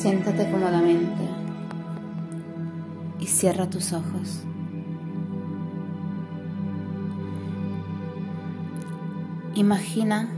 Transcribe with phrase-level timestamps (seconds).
[0.00, 1.28] Siéntate cómodamente
[3.18, 4.44] y cierra tus ojos.
[9.56, 10.28] Imagina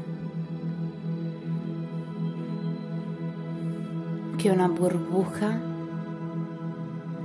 [4.39, 5.61] que una burbuja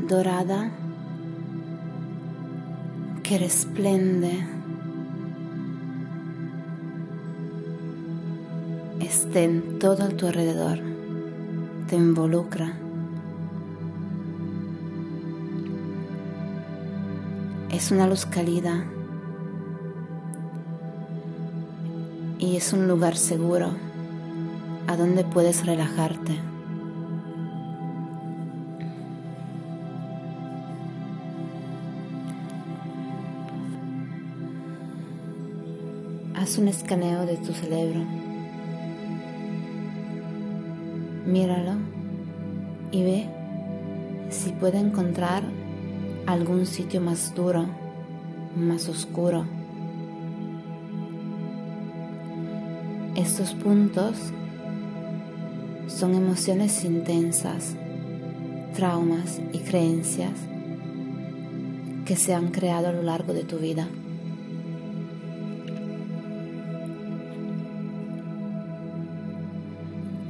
[0.06, 0.72] dorada
[3.24, 4.46] que resplende
[9.00, 10.95] esté en todo tu alrededor,
[11.88, 12.74] te involucra.
[17.72, 18.86] Es una luz cálida
[22.40, 23.70] y es un lugar seguro
[24.88, 26.40] a donde puedes relajarte.
[36.36, 38.35] Haz un escaneo de tu cerebro.
[41.36, 41.74] Míralo
[42.94, 43.26] y ve
[44.30, 45.44] si puede encontrar
[46.28, 47.66] algún sitio más duro,
[48.56, 49.46] más oscuro.
[53.18, 54.16] Estos puntos
[55.88, 57.76] son emociones intensas,
[58.74, 60.40] traumas y creencias
[62.06, 63.90] que se han creado a lo largo de tu vida.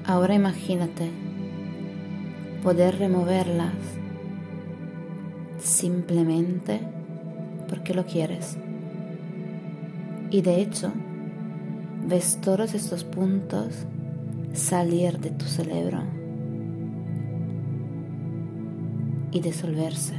[0.08, 1.09] Ahora imagínate
[2.61, 3.73] poder removerlas
[5.58, 6.80] simplemente
[7.67, 8.56] porque lo quieres.
[10.30, 10.92] Y de hecho,
[12.08, 13.88] ves todos estos puntos
[14.53, 16.03] salir de tu cerebro
[19.31, 20.14] y disolverse.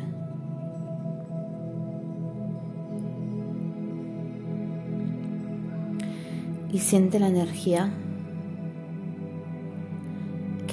[6.72, 7.92] Y siente la energía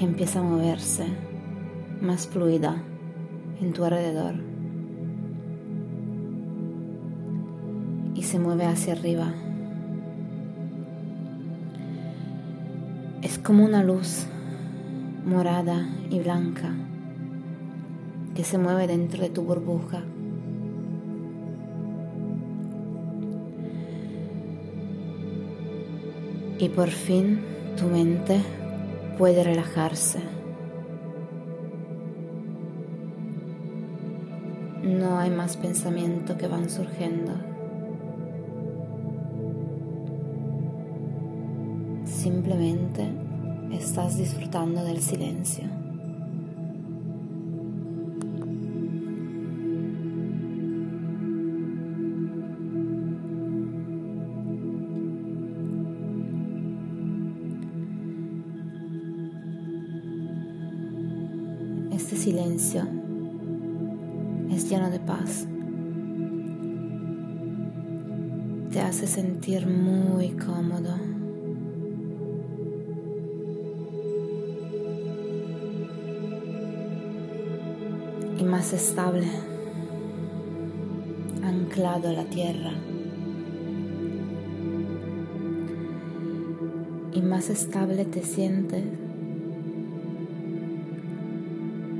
[0.03, 1.05] empieza a moverse
[2.01, 2.81] más fluida
[3.61, 4.35] en tu alrededor
[8.15, 9.33] y se mueve hacia arriba.
[13.21, 14.25] Es como una luz
[15.25, 16.73] morada y blanca
[18.35, 20.01] que se mueve dentro de tu burbuja.
[26.59, 27.39] Y por fin
[27.77, 28.41] tu mente
[29.17, 30.19] puede relajarse.
[34.83, 37.33] No hay más pensamientos que van surgiendo.
[42.05, 43.07] Simplemente
[43.71, 45.82] estás disfrutando del silencio.
[61.95, 62.81] Este silencio
[64.51, 65.45] es lleno de paz.
[68.71, 70.95] Te hace sentir muy cómodo.
[78.39, 79.27] Y más estable,
[81.43, 82.71] anclado a la tierra.
[87.13, 89.02] Y más estable te sientes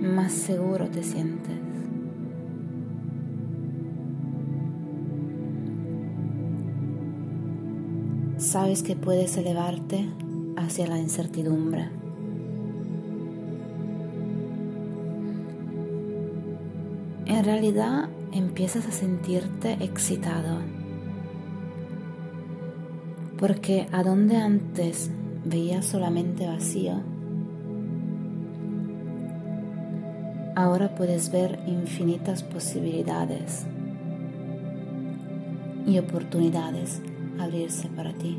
[0.03, 1.55] más seguro te sientes.
[8.37, 10.09] Sabes que puedes elevarte
[10.57, 11.89] hacia la incertidumbre.
[17.25, 20.59] En realidad empiezas a sentirte excitado.
[23.39, 25.09] Porque a donde antes
[25.45, 27.12] veías solamente vacío,
[30.55, 33.65] Ahora puedes ver infinitas posibilidades
[35.87, 37.01] y oportunidades
[37.39, 38.37] abrirse para ti.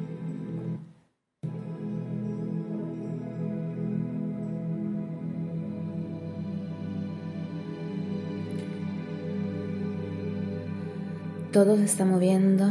[11.51, 12.69] Todo se está moviendo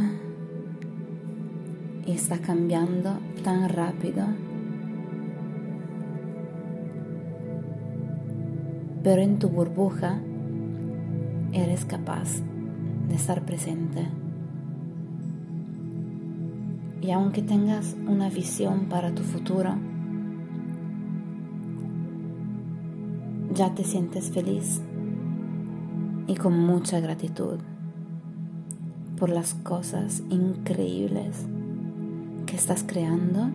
[2.06, 4.26] y está cambiando tan rápido
[9.04, 10.20] pero en tu burbuja
[11.52, 12.42] eres capaz
[13.10, 14.08] de estar presente.
[17.02, 19.76] Y aunque tengas una visión para tu futuro,
[23.54, 24.82] ya te sientes feliz
[26.28, 27.60] y con mucha gratitud
[29.20, 31.46] por las cosas increíbles
[32.46, 33.50] que estás creando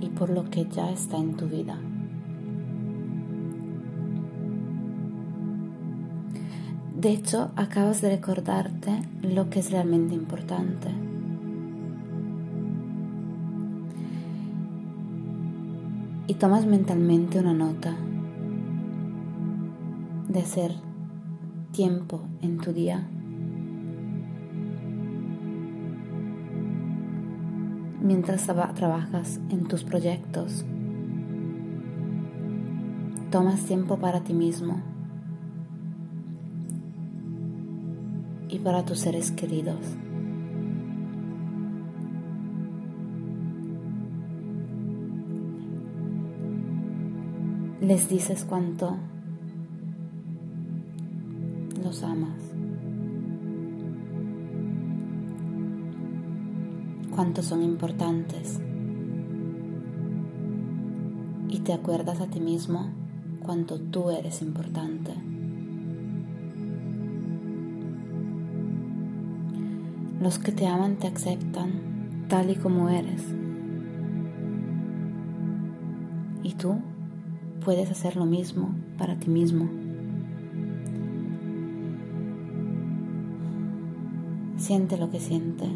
[0.00, 1.78] y por lo que ya está en tu vida.
[6.98, 8.90] De hecho, acabas de recordarte
[9.22, 10.88] lo que es realmente importante.
[16.26, 17.94] Y tomas mentalmente una nota
[20.28, 20.74] de hacer
[21.70, 23.06] tiempo en tu día
[28.02, 28.42] mientras
[28.74, 30.64] trabajas en tus proyectos.
[33.30, 34.97] Tomas tiempo para ti mismo
[38.48, 39.76] y para tus seres queridos.
[47.80, 48.96] Les dices cuánto
[51.82, 52.52] los amas,
[57.14, 58.60] cuánto son importantes
[61.48, 62.90] y te acuerdas a ti mismo
[63.42, 65.14] cuánto tú eres importante.
[70.20, 73.22] Los que te aman te aceptan tal y como eres.
[76.42, 76.80] Y tú
[77.64, 79.68] puedes hacer lo mismo para ti mismo.
[84.56, 85.66] Siente lo que siente.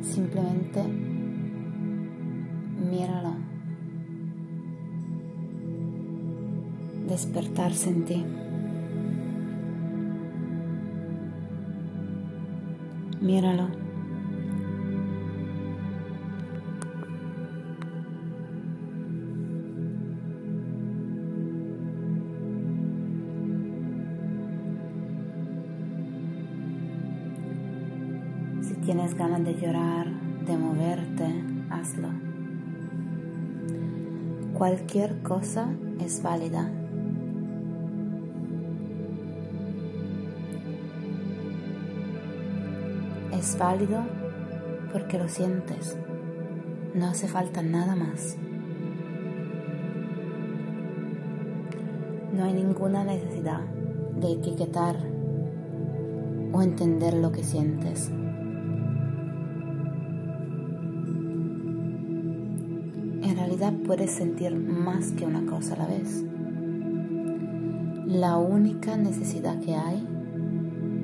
[0.00, 0.82] Simplemente
[2.90, 3.34] míralo.
[7.06, 8.24] Despertarse en ti.
[13.26, 13.66] Míralo.
[28.60, 30.06] Si tienes ganas de llorar,
[30.46, 32.10] de moverte, hazlo.
[34.54, 35.68] Cualquier cosa
[35.98, 36.85] es válida.
[43.32, 44.02] Es válido
[44.92, 45.96] porque lo sientes.
[46.94, 48.36] No hace falta nada más.
[52.32, 53.60] No hay ninguna necesidad
[54.20, 54.96] de etiquetar
[56.52, 58.10] o entender lo que sientes.
[63.22, 66.24] En realidad puedes sentir más que una cosa a la vez.
[68.06, 70.06] La única necesidad que hay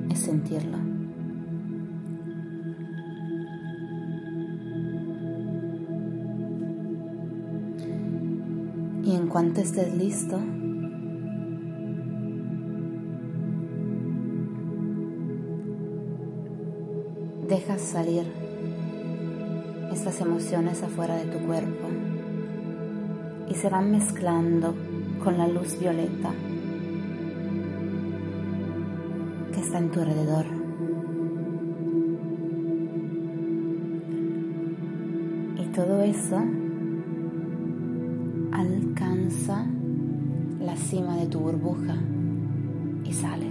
[0.09, 0.92] es sentirlo.
[9.03, 10.39] Y en cuanto estés listo,
[17.49, 18.23] dejas salir
[19.91, 21.87] estas emociones afuera de tu cuerpo
[23.49, 24.73] y se van mezclando
[25.23, 26.31] con la luz violeta
[29.53, 30.45] que está en tu alrededor.
[35.61, 36.41] Y todo eso
[40.59, 41.95] la cima de tu burbuja
[43.05, 43.47] y sale.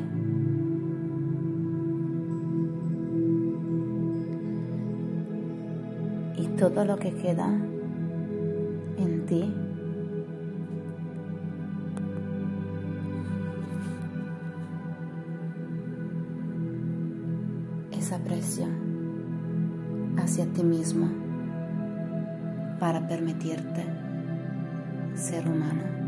[6.37, 7.49] Y todo lo que queda
[8.99, 9.55] en ti
[17.93, 18.67] es aprecio
[20.19, 21.09] hacia ti mismo
[22.79, 24.02] para permitirte
[25.17, 26.02] ser humano.